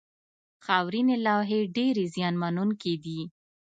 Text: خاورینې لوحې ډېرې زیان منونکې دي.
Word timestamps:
خاورینې 0.65 1.15
لوحې 1.25 1.59
ډېرې 1.75 2.05
زیان 2.15 2.33
منونکې 2.41 2.93
دي. 3.03 3.19